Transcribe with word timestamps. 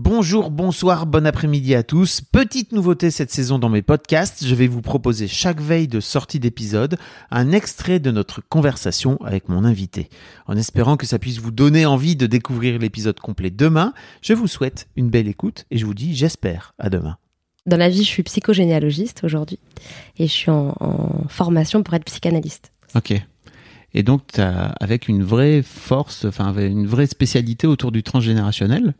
Bonjour, 0.00 0.52
bonsoir, 0.52 1.06
bon 1.06 1.26
après-midi 1.26 1.74
à 1.74 1.82
tous. 1.82 2.20
Petite 2.20 2.70
nouveauté 2.70 3.10
cette 3.10 3.32
saison 3.32 3.58
dans 3.58 3.68
mes 3.68 3.82
podcasts, 3.82 4.46
je 4.46 4.54
vais 4.54 4.68
vous 4.68 4.80
proposer 4.80 5.26
chaque 5.26 5.60
veille 5.60 5.88
de 5.88 5.98
sortie 5.98 6.38
d'épisode 6.38 6.98
un 7.32 7.50
extrait 7.50 7.98
de 7.98 8.12
notre 8.12 8.40
conversation 8.48 9.18
avec 9.24 9.48
mon 9.48 9.64
invité. 9.64 10.08
En 10.46 10.56
espérant 10.56 10.96
que 10.96 11.04
ça 11.04 11.18
puisse 11.18 11.38
vous 11.40 11.50
donner 11.50 11.84
envie 11.84 12.14
de 12.14 12.26
découvrir 12.28 12.78
l'épisode 12.78 13.18
complet 13.18 13.50
demain, 13.50 13.92
je 14.22 14.34
vous 14.34 14.46
souhaite 14.46 14.86
une 14.94 15.10
belle 15.10 15.26
écoute 15.26 15.64
et 15.72 15.78
je 15.78 15.84
vous 15.84 15.94
dis 15.94 16.14
j'espère 16.14 16.74
à 16.78 16.90
demain. 16.90 17.16
Dans 17.66 17.76
la 17.76 17.88
vie, 17.88 17.98
je 18.04 18.08
suis 18.08 18.22
psychogénéalogiste 18.22 19.24
aujourd'hui 19.24 19.58
et 20.16 20.28
je 20.28 20.32
suis 20.32 20.50
en, 20.52 20.76
en 20.78 21.26
formation 21.28 21.82
pour 21.82 21.94
être 21.94 22.04
psychanalyste. 22.04 22.70
Ok. 22.94 23.20
Et 23.94 24.02
donc, 24.04 24.28
t'as- 24.28 24.74
avec 24.80 25.08
une 25.08 25.24
vraie 25.24 25.62
force, 25.62 26.24
enfin, 26.24 26.46
avec 26.46 26.70
une 26.70 26.86
vraie 26.86 27.06
spécialité 27.06 27.66
autour 27.66 27.90
du 27.90 28.02
transgénérationnel. 28.04 28.94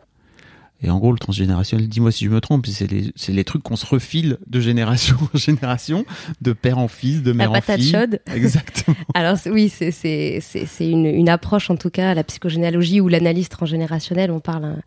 Et 0.80 0.91
en 0.91 0.98
gros, 0.98 1.10
le 1.12 1.18
transgénérationnel, 1.18 1.89
dis-moi 1.89 2.12
si 2.12 2.25
je 2.25 2.30
me 2.30 2.41
trompe, 2.41 2.66
c'est 2.66 2.89
les, 2.89 3.44
trucs 3.44 3.62
qu'on 3.62 3.77
se 3.77 3.86
refile 3.86 4.39
de 4.47 4.61
génération 4.61 5.16
en 5.34 5.39
génération, 5.39 6.05
de 6.41 6.53
père 6.53 6.78
en 6.78 6.89
fils, 6.89 7.22
de 7.22 7.33
mère 7.33 7.50
en 7.50 7.55
patate 7.55 7.80
fille. 7.80 7.91
chaude. 7.91 8.20
Exactement. 8.34 8.97
Alors 9.14 9.36
oui, 9.47 9.69
c'est 9.70 10.41
une, 10.80 11.06
une 11.06 11.28
approche 11.28 11.70
en 11.70 11.77
tout 11.77 11.91
cas, 11.91 12.14
la 12.14 12.22
psychogénéalogie 12.22 13.00
ou 13.00 13.08
l'analyse 13.08 13.48
transgénérationnelle. 13.48 14.30
On 14.30 14.41
parle 14.41 14.64
un, 14.66 14.78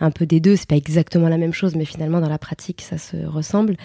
un 0.00 0.10
peu 0.10 0.26
des 0.26 0.40
deux. 0.40 0.56
C'est 0.56 0.68
pas 0.68 0.76
exactement 0.76 1.28
la 1.28 1.38
même 1.38 1.52
chose, 1.52 1.74
mais 1.74 1.84
finalement 1.84 2.20
dans 2.20 2.28
la 2.28 2.38
pratique, 2.38 2.82
ça 2.82 2.98
se 2.98 3.16
ressemble. 3.26 3.76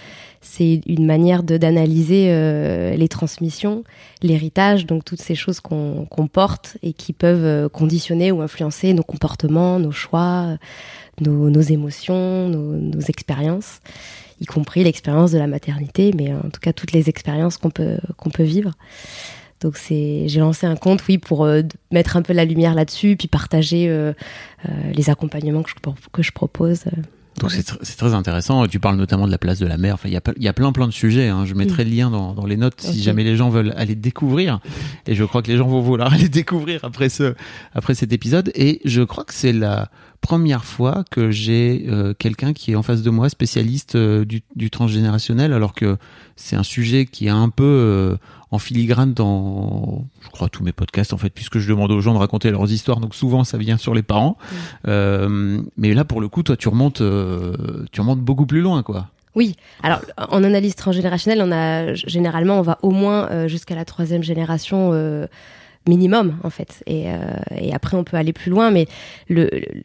C'est 0.41 0.81
une 0.85 1.05
manière 1.05 1.43
d'analyser 1.43 2.27
euh, 2.29 2.95
les 2.95 3.07
transmissions, 3.07 3.83
l'héritage, 4.21 4.85
donc 4.85 5.05
toutes 5.05 5.21
ces 5.21 5.35
choses 5.35 5.59
qu'on 5.59 6.05
qu'on 6.09 6.27
porte 6.27 6.77
et 6.83 6.93
qui 6.93 7.13
peuvent 7.13 7.45
euh, 7.45 7.69
conditionner 7.69 8.31
ou 8.31 8.41
influencer 8.41 8.93
nos 8.93 9.03
comportements, 9.03 9.79
nos 9.79 9.91
choix, 9.91 10.57
nos, 11.21 11.49
nos 11.49 11.61
émotions, 11.61 12.49
nos, 12.49 12.73
nos 12.73 13.01
expériences, 13.01 13.79
y 14.41 14.45
compris 14.45 14.83
l'expérience 14.83 15.31
de 15.31 15.37
la 15.37 15.47
maternité, 15.47 16.11
mais 16.15 16.33
en 16.33 16.49
tout 16.49 16.59
cas 16.61 16.73
toutes 16.73 16.91
les 16.91 17.09
expériences 17.09 17.57
qu'on 17.57 17.71
peut 17.71 17.97
qu'on 18.17 18.29
peut 18.29 18.43
vivre. 18.43 18.71
Donc 19.63 19.77
c'est, 19.77 20.27
j'ai 20.27 20.39
lancé 20.39 20.67
un 20.67 20.75
compte, 20.75 21.01
oui, 21.09 21.17
pour 21.17 21.45
euh, 21.45 21.61
mettre 21.91 22.15
un 22.17 22.21
peu 22.21 22.33
la 22.33 22.45
lumière 22.45 22.75
là-dessus, 22.75 23.15
puis 23.17 23.27
partager 23.27 23.87
euh, 23.89 24.13
euh, 24.67 24.71
les 24.93 25.09
accompagnements 25.09 25.63
que 25.63 25.69
je, 25.71 25.75
que 26.11 26.21
je 26.21 26.31
propose. 26.31 26.83
Donc 27.39 27.49
c'est 27.51 27.65
tr- 27.67 27.79
c'est 27.81 27.97
très 27.97 28.13
intéressant. 28.13 28.67
Tu 28.67 28.79
parles 28.79 28.95
notamment 28.97 29.25
de 29.25 29.31
la 29.31 29.39
place 29.39 29.57
de 29.57 29.65
la 29.65 29.77
mère. 29.77 29.95
Enfin, 29.95 30.07
il 30.07 30.13
y 30.13 30.17
a, 30.17 30.21
y 30.49 30.53
plein 30.53 30.71
plein 30.71 30.87
de 30.87 30.93
sujets. 30.93 31.29
hein. 31.29 31.45
Je 31.45 31.55
mettrai 31.55 31.83
le 31.83 31.89
lien 31.89 32.11
dans, 32.11 32.33
dans 32.33 32.45
les 32.45 32.57
notes 32.57 32.79
si 32.81 33.01
jamais 33.01 33.23
les 33.23 33.35
gens 33.35 33.49
veulent 33.49 33.73
aller 33.75 33.95
découvrir. 33.95 34.59
Et 35.07 35.15
je 35.15 35.23
crois 35.23 35.41
que 35.41 35.49
les 35.49 35.57
gens 35.57 35.67
vont 35.67 35.81
vouloir 35.81 36.13
aller 36.13 36.29
découvrir 36.29 36.81
après 36.83 37.09
ce 37.09 37.33
après 37.73 37.95
cet 37.95 38.13
épisode. 38.13 38.51
Et 38.53 38.81
je 38.85 39.01
crois 39.01 39.23
que 39.23 39.33
c'est 39.33 39.51
la 39.53 39.89
première 40.23 40.63
fois 40.63 41.03
que 41.11 41.31
j'ai 41.31 41.85
euh, 41.89 42.13
quelqu'un 42.17 42.53
qui 42.53 42.71
est 42.71 42.75
en 42.75 42.81
face 42.81 43.01
de 43.01 43.09
moi 43.09 43.27
spécialiste 43.27 43.95
euh, 43.95 44.23
du, 44.23 44.41
du 44.55 44.69
transgénérationnel, 44.69 45.51
alors 45.51 45.75
que 45.75 45.97
c'est 46.37 46.55
un 46.55 46.63
sujet 46.63 47.05
qui 47.05 47.27
est 47.27 47.29
un 47.29 47.49
peu 47.49 47.63
euh, 47.63 48.15
en 48.49 48.57
filigrane 48.57 49.13
dans, 49.13 50.05
je 50.21 50.29
crois, 50.29 50.47
tous 50.47 50.63
mes 50.63 50.71
podcasts 50.71 51.11
en 51.11 51.17
fait, 51.17 51.29
puisque 51.29 51.59
je 51.59 51.67
demande 51.67 51.91
aux 51.91 51.99
gens 51.99 52.13
de 52.13 52.19
raconter 52.19 52.51
leurs 52.51 52.71
histoires. 52.71 53.01
Donc 53.01 53.15
souvent, 53.15 53.43
ça 53.43 53.57
vient 53.57 53.75
sur 53.75 53.93
les 53.93 54.01
parents. 54.01 54.37
Euh, 54.87 55.61
mais 55.75 55.93
là, 55.93 56.05
pour 56.05 56.21
le 56.21 56.29
coup, 56.29 56.41
toi, 56.41 56.55
tu 56.55 56.69
remontes, 56.69 57.03
tu 57.91 58.01
remontes 58.01 58.21
beaucoup 58.21 58.45
plus 58.45 58.61
loin, 58.61 58.81
quoi. 58.81 59.09
Oui, 59.35 59.55
alors 59.81 59.99
en 60.17 60.43
analyse 60.43 60.75
transgénérationnelle, 60.75 61.41
on 61.41 61.51
a 61.51 61.95
généralement 61.95 62.59
on 62.59 62.61
va 62.61 62.77
au 62.83 62.91
moins 62.91 63.47
jusqu'à 63.47 63.73
la 63.73 63.83
troisième 63.83 64.21
génération 64.21 64.91
minimum 65.87 66.37
en 66.43 66.49
fait, 66.49 66.83
et, 66.87 67.05
euh, 67.07 67.17
et 67.57 67.73
après 67.73 67.97
on 67.97 68.03
peut 68.03 68.17
aller 68.17 68.33
plus 68.33 68.49
loin, 68.49 68.71
mais 68.71 68.87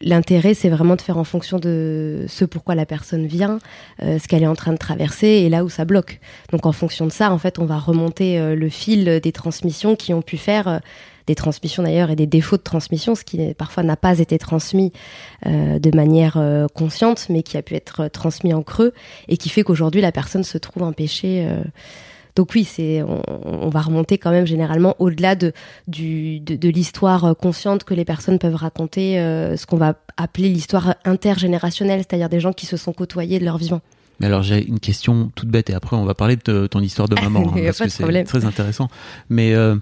l'intérêt 0.00 0.54
c'est 0.54 0.69
vraiment 0.69 0.97
de 0.97 1.03
faire 1.03 1.19
en 1.19 1.25
fonction 1.25 1.59
de 1.59 2.25
ce 2.28 2.44
pourquoi 2.44 2.75
la 2.75 2.86
personne 2.86 3.26
vient, 3.26 3.59
euh, 4.03 4.19
ce 4.19 4.28
qu'elle 4.28 4.42
est 4.42 4.48
en 4.48 4.54
train 4.54 4.72
de 4.72 4.78
traverser 4.78 5.26
et 5.26 5.48
là 5.48 5.64
où 5.64 5.69
ça 5.69 5.84
bloque. 5.84 6.20
Donc 6.53 6.66
en 6.66 6.72
fonction 6.72 7.06
de 7.06 7.12
ça, 7.12 7.32
en 7.32 7.38
fait, 7.38 7.59
on 7.59 7.64
va 7.64 7.78
remonter 7.78 8.38
euh, 8.38 8.54
le 8.54 8.69
fil 8.69 9.20
des 9.20 9.32
transmissions 9.32 9.97
qui 9.97 10.14
ont 10.14 10.22
pu 10.22 10.36
faire 10.36 10.69
euh, 10.69 10.78
des 11.26 11.34
transmissions 11.34 11.82
d'ailleurs 11.82 12.10
et 12.10 12.16
des 12.16 12.26
défauts 12.26 12.56
de 12.56 12.62
transmission, 12.62 13.15
ce 13.15 13.22
qui 13.22 13.53
parfois 13.53 13.82
n'a 13.82 13.97
pas 13.97 14.19
été 14.19 14.38
transmis 14.38 14.92
euh, 15.47 15.78
de 15.78 15.94
manière 15.94 16.42
consciente, 16.72 17.26
mais 17.28 17.42
qui 17.42 17.59
a 17.59 17.62
pu 17.62 17.75
être 17.75 18.09
transmis 18.09 18.54
en 18.54 18.62
creux 18.62 18.94
et 19.28 19.36
qui 19.36 19.50
fait 19.50 19.62
qu'aujourd'hui 19.62 20.00
la 20.00 20.10
personne 20.10 20.42
se 20.42 20.56
trouve 20.56 20.84
empêchée. 20.84 21.47
Donc 22.38 22.53
oui, 22.54 22.62
c'est 22.62 23.03
on, 23.03 23.21
on 23.44 23.69
va 23.69 23.81
remonter 23.81 24.16
quand 24.16 24.31
même 24.31 24.47
généralement 24.47 24.94
au-delà 25.00 25.34
de 25.34 25.53
du, 25.88 26.38
de, 26.38 26.54
de 26.54 26.69
l'histoire 26.69 27.25
euh, 27.25 27.34
consciente 27.34 27.82
que 27.82 27.94
les 27.94 28.04
personnes 28.04 28.38
peuvent 28.38 28.54
raconter, 28.54 29.19
euh, 29.19 29.56
ce 29.56 29.66
qu'on 29.66 29.76
va 29.76 29.94
appeler 30.16 30.48
l'histoire 30.48 30.94
intergénérationnelle, 31.04 31.98
c'est-à-dire 31.98 32.28
des 32.28 32.38
gens 32.38 32.53
qui 32.53 32.66
se 32.66 32.77
sont 32.77 32.93
côtoyés 32.93 33.41
de 33.41 33.44
leur 33.44 33.59
vivant. 33.59 33.81
Mais 34.21 34.27
alors, 34.27 34.44
j'ai 34.44 34.65
une 34.65 34.78
question 34.78 35.32
toute 35.34 35.48
bête 35.48 35.69
et 35.69 35.75
après, 35.75 35.97
on 35.97 36.04
va 36.04 36.15
parler 36.15 36.37
de 36.37 36.69
ton 36.69 36.78
histoire 36.78 37.09
de 37.09 37.16
maman, 37.21 37.41
a 37.41 37.60
parce 37.60 37.78
que 37.81 37.88
c'est 37.88 38.25
très 38.25 38.44
intéressant. 38.44 38.87
Mais 39.28 39.53
euh, 39.54 39.75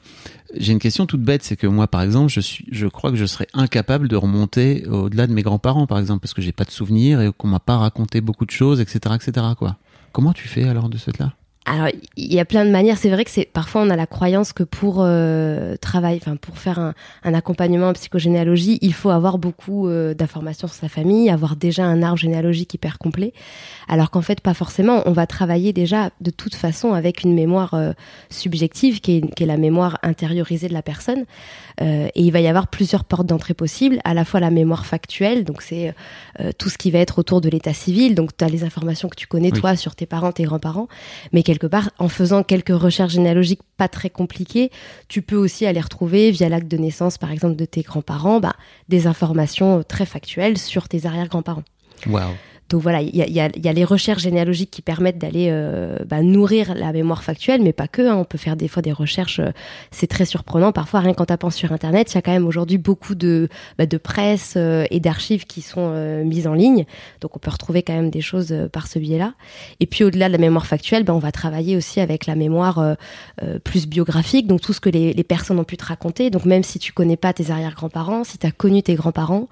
j'ai 0.56 0.72
une 0.72 0.78
question 0.78 1.04
toute 1.04 1.22
bête, 1.22 1.42
c'est 1.42 1.56
que 1.56 1.66
moi, 1.66 1.88
par 1.88 2.00
exemple, 2.00 2.32
je 2.32 2.40
suis, 2.40 2.64
je 2.72 2.86
crois 2.86 3.10
que 3.10 3.18
je 3.18 3.26
serais 3.26 3.48
incapable 3.52 4.08
de 4.08 4.16
remonter 4.16 4.86
au-delà 4.86 5.26
de 5.26 5.34
mes 5.34 5.42
grands-parents, 5.42 5.86
par 5.86 5.98
exemple, 5.98 6.20
parce 6.20 6.32
que 6.32 6.40
j'ai 6.40 6.52
pas 6.52 6.64
de 6.64 6.70
souvenirs 6.70 7.20
et 7.20 7.30
qu'on 7.36 7.48
m'a 7.48 7.60
pas 7.60 7.76
raconté 7.76 8.22
beaucoup 8.22 8.46
de 8.46 8.50
choses, 8.50 8.80
etc., 8.80 9.14
etc., 9.14 9.46
quoi. 9.58 9.76
Comment 10.12 10.32
tu 10.32 10.48
fais 10.48 10.64
alors 10.64 10.88
de 10.88 10.96
cette 10.96 11.18
là 11.18 11.34
Alors, 11.68 11.88
il 12.16 12.32
y 12.32 12.38
a 12.38 12.44
plein 12.44 12.64
de 12.64 12.70
manières. 12.70 12.96
C'est 12.96 13.10
vrai 13.10 13.24
que 13.24 13.30
c'est 13.30 13.44
parfois 13.44 13.82
on 13.82 13.90
a 13.90 13.96
la 13.96 14.06
croyance 14.06 14.52
que 14.52 14.62
pour 14.62 14.98
euh, 15.00 15.74
travailler, 15.76 16.20
enfin 16.22 16.36
pour 16.36 16.58
faire 16.58 16.78
un, 16.78 16.94
un 17.24 17.34
accompagnement 17.34 17.88
en 17.88 17.92
psychogénéalogie, 17.92 18.78
il 18.82 18.94
faut 18.94 19.10
avoir 19.10 19.38
beaucoup 19.38 19.88
euh, 19.88 20.14
d'informations 20.14 20.68
sur 20.68 20.76
sa 20.76 20.88
famille, 20.88 21.28
avoir 21.28 21.56
déjà 21.56 21.84
un 21.84 22.04
arbre 22.04 22.18
généalogique 22.18 22.72
hyper 22.74 22.98
complet. 22.98 23.32
Alors 23.88 24.12
qu'en 24.12 24.22
fait, 24.22 24.40
pas 24.40 24.54
forcément. 24.54 25.02
On 25.06 25.12
va 25.12 25.26
travailler 25.26 25.72
déjà 25.72 26.10
de 26.20 26.30
toute 26.30 26.54
façon 26.54 26.92
avec 26.92 27.24
une 27.24 27.34
mémoire 27.34 27.74
euh, 27.74 27.92
subjective, 28.30 29.00
qui 29.00 29.16
est, 29.16 29.34
qui 29.34 29.42
est 29.42 29.46
la 29.46 29.56
mémoire 29.56 29.98
intériorisée 30.04 30.68
de 30.68 30.72
la 30.74 30.82
personne. 30.82 31.24
Euh, 31.80 32.06
et 32.14 32.22
il 32.22 32.30
va 32.30 32.40
y 32.40 32.46
avoir 32.46 32.68
plusieurs 32.68 33.02
portes 33.04 33.26
d'entrée 33.26 33.54
possibles. 33.54 33.98
À 34.04 34.14
la 34.14 34.24
fois 34.24 34.38
la 34.38 34.50
mémoire 34.50 34.86
factuelle, 34.86 35.44
donc 35.44 35.62
c'est 35.62 35.94
euh, 36.40 36.52
tout 36.56 36.68
ce 36.68 36.78
qui 36.78 36.90
va 36.92 37.00
être 37.00 37.18
autour 37.18 37.40
de 37.40 37.48
l'état 37.48 37.74
civil. 37.74 38.14
Donc 38.14 38.36
tu 38.36 38.44
as 38.44 38.48
les 38.48 38.62
informations 38.62 39.08
que 39.08 39.16
tu 39.16 39.26
connais 39.26 39.50
Oui. 39.52 39.60
toi 39.60 39.76
sur 39.76 39.94
tes 39.96 40.06
parents, 40.06 40.30
tes 40.32 40.44
grands-parents. 40.44 40.88
Mais 41.32 41.42
quelque 41.58 41.70
part, 41.70 41.90
en 41.98 42.08
faisant 42.08 42.42
quelques 42.42 42.68
recherches 42.68 43.14
généalogiques 43.14 43.62
pas 43.78 43.88
très 43.88 44.10
compliquées, 44.10 44.70
tu 45.08 45.22
peux 45.22 45.36
aussi 45.36 45.64
aller 45.64 45.80
retrouver 45.80 46.30
via 46.30 46.50
l'acte 46.50 46.68
de 46.68 46.76
naissance, 46.76 47.16
par 47.16 47.30
exemple, 47.30 47.56
de 47.56 47.64
tes 47.64 47.80
grands-parents, 47.80 48.40
bah, 48.40 48.54
des 48.90 49.06
informations 49.06 49.82
très 49.82 50.04
factuelles 50.04 50.58
sur 50.58 50.86
tes 50.86 51.06
arrière-grands-parents. 51.06 51.64
Waouh. 52.06 52.34
Donc 52.68 52.82
voilà, 52.82 53.00
il 53.00 53.14
y 53.14 53.40
a, 53.40 53.48
les 53.72 53.84
recherches 53.84 54.22
généalogiques 54.22 54.70
qui 54.72 54.82
permettent 54.82 55.18
d'aller 55.18 55.48
euh, 55.50 55.98
bah, 56.06 56.22
nourrir 56.22 56.74
la 56.74 56.92
mémoire 56.92 57.22
factuelle, 57.22 57.62
mais 57.62 57.72
pas 57.72 57.86
que. 57.86 58.02
hein. 58.02 58.16
On 58.16 58.24
peut 58.24 58.38
faire 58.38 58.56
des 58.56 58.66
fois 58.66 58.82
des 58.82 58.92
recherches, 58.92 59.38
euh, 59.38 59.52
c'est 59.92 60.08
très 60.08 60.24
surprenant. 60.24 60.72
Parfois, 60.72 61.00
rien 61.00 61.14
qu'en 61.14 61.26
tapant 61.26 61.50
sur 61.50 61.70
Internet, 61.70 62.12
il 62.12 62.16
y 62.16 62.18
a 62.18 62.22
quand 62.22 62.32
même 62.32 62.46
aujourd'hui 62.46 62.78
beaucoup 62.78 63.14
de, 63.14 63.48
bah, 63.78 63.86
de 63.86 63.96
presse 63.98 64.54
euh, 64.56 64.84
et 64.90 64.98
d'archives 64.98 65.44
qui 65.44 65.62
sont 65.62 65.92
euh, 65.94 66.24
mises 66.24 66.48
en 66.48 66.54
ligne. 66.54 66.86
Donc 67.20 67.36
on 67.36 67.38
peut 67.38 67.52
retrouver 67.52 67.84
quand 67.84 67.94
même 67.94 68.10
des 68.10 68.20
choses 68.20 68.52
par 68.72 68.88
ce 68.88 68.98
biais-là. 68.98 69.34
Et 69.78 69.86
puis 69.86 70.02
au-delà 70.02 70.26
de 70.26 70.32
la 70.32 70.38
mémoire 70.38 70.66
factuelle, 70.66 71.04
bah, 71.04 71.14
on 71.14 71.20
va 71.20 71.30
travailler 71.30 71.76
aussi 71.76 72.00
avec 72.00 72.26
la 72.26 72.34
mémoire 72.34 72.96
plus 73.64 73.86
biographique, 73.86 74.46
donc 74.46 74.60
tout 74.60 74.72
ce 74.72 74.80
que 74.80 74.90
les, 74.90 75.12
les 75.12 75.24
personnes 75.24 75.58
ont 75.58 75.64
pu 75.64 75.76
te 75.76 75.84
raconter. 75.84 76.30
Donc 76.30 76.44
même 76.44 76.62
si 76.62 76.78
tu 76.78 76.92
connais 76.92 77.16
pas 77.16 77.32
tes 77.32 77.50
arrière-grands-parents, 77.50 78.24
si 78.24 78.38
tu 78.38 78.46
as 78.46 78.50
connu 78.50 78.82
tes 78.82 78.94
grands-parents, 78.94 79.48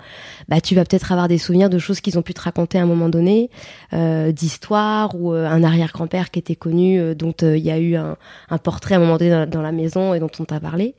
bah, 0.48 0.60
tu 0.60 0.74
vas 0.74 0.84
peut-être 0.84 1.12
avoir 1.12 1.28
des 1.28 1.38
souvenirs 1.38 1.70
de 1.70 1.78
choses 1.78 2.00
qu'ils 2.00 2.18
ont 2.18 2.22
pu 2.22 2.34
te 2.34 2.40
raconter 2.40 2.78
à 2.78 2.82
un 2.82 2.86
moment 2.86 3.03
donné, 3.08 3.50
euh, 3.92 4.32
d'histoires 4.32 5.14
ou 5.14 5.32
euh, 5.32 5.46
un 5.46 5.62
arrière-grand-père 5.62 6.30
qui 6.30 6.38
était 6.38 6.56
connu, 6.56 6.98
euh, 6.98 7.14
dont 7.14 7.34
il 7.42 7.58
y 7.58 7.70
a 7.70 7.78
eu 7.78 7.96
un, 7.96 8.16
portrait 8.62 8.94
à 8.94 8.98
un 8.98 9.00
moment 9.00 9.16
donné 9.16 9.46
dans, 9.46 9.62
la 9.62 9.72
maison 9.72 10.14
et 10.14 10.20
dont 10.20 10.30
on 10.38 10.44
t'a 10.44 10.60
parlé. 10.60 10.94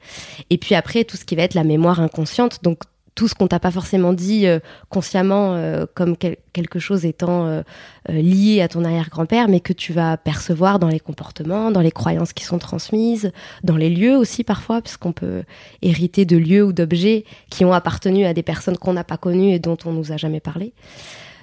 Et 0.49 0.57
puis 0.57 0.75
après, 0.75 1.03
tout 1.03 1.17
ce 1.17 1.25
qui 1.25 1.35
va 1.35 1.43
être 1.43 1.53
la 1.53 1.63
mémoire 1.63 1.99
inconsciente, 1.99 2.63
donc 2.63 2.79
tout 3.15 3.29
ce 3.29 3.33
qu'on 3.33 3.47
t'a 3.47 3.59
pas 3.59 3.71
forcément 3.71 4.11
dit 4.11 4.45
consciemment 4.89 5.57
comme 5.93 6.17
quelque 6.17 6.79
chose 6.79 7.05
étant 7.05 7.63
lié 8.09 8.61
à 8.61 8.67
ton 8.67 8.83
arrière-grand-père, 8.83 9.47
mais 9.47 9.61
que 9.61 9.71
tu 9.71 9.93
vas 9.93 10.17
percevoir 10.17 10.79
dans 10.79 10.89
les 10.89 10.99
comportements, 10.99 11.71
dans 11.71 11.79
les 11.79 11.91
croyances 11.91 12.33
qui 12.33 12.43
sont 12.43 12.59
transmises, 12.59 13.31
dans 13.63 13.77
les 13.77 13.89
lieux 13.89 14.17
aussi 14.17 14.43
parfois, 14.43 14.81
puisqu'on 14.81 15.13
peut 15.13 15.43
hériter 15.81 16.25
de 16.25 16.35
lieux 16.35 16.65
ou 16.65 16.73
d'objets 16.73 17.23
qui 17.49 17.63
ont 17.63 17.71
appartenu 17.71 18.25
à 18.25 18.33
des 18.33 18.43
personnes 18.43 18.77
qu'on 18.77 18.93
n'a 18.93 19.05
pas 19.05 19.17
connues 19.17 19.53
et 19.53 19.59
dont 19.59 19.77
on 19.85 19.93
nous 19.93 20.11
a 20.11 20.17
jamais 20.17 20.41
parlé. 20.41 20.73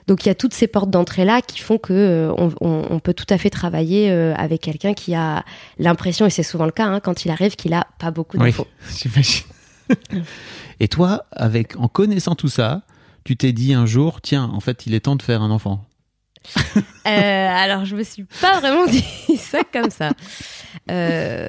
Donc 0.07 0.25
il 0.25 0.29
y 0.29 0.31
a 0.31 0.35
toutes 0.35 0.55
ces 0.55 0.67
portes 0.67 0.91
d'entrée 0.91 1.25
là 1.25 1.43
qui 1.43 1.61
font 1.61 1.79
que 1.79 2.33
on, 2.37 2.99
peut 3.01 3.15
tout 3.15 3.27
à 3.29 3.39
fait 3.39 3.51
travailler 3.51 4.11
avec 4.11 4.61
quelqu'un 4.61 4.95
qui 4.95 5.15
a 5.15 5.45
l'impression, 5.79 6.27
et 6.27 6.31
c'est 6.31 6.43
souvent 6.43 6.67
le 6.67 6.73
cas 6.73 6.87
hein, 6.87 7.01
quand 7.01 7.25
il 7.25 7.31
arrive, 7.31 7.57
qu'il 7.57 7.73
a 7.75 7.87
pas 7.99 8.11
beaucoup. 8.11 8.39
Oui, 8.39 8.53
j'imagine. 8.97 9.45
Et 10.81 10.89
toi, 10.89 11.27
avec, 11.33 11.77
en 11.79 11.89
connaissant 11.89 12.35
tout 12.35 12.49
ça, 12.49 12.83
tu 13.25 13.37
t'es 13.37 13.53
dit 13.53 13.75
un 13.75 13.87
jour, 13.87 14.21
tiens, 14.21 14.51
en 14.53 14.61
fait, 14.61 14.87
il 14.87 14.95
est 14.95 15.01
temps 15.01 15.17
de 15.17 15.23
faire 15.23 15.43
un 15.43 15.51
enfant. 15.51 15.85
euh, 16.57 17.07
alors, 17.07 17.85
je 17.85 17.95
me 17.95 18.03
suis 18.03 18.25
pas 18.41 18.59
vraiment 18.59 18.87
dit 18.91 19.05
ça 19.37 19.61
comme 19.73 19.91
ça. 19.91 20.11
Euh, 20.91 21.49